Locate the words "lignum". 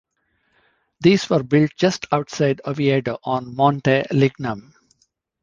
4.09-4.73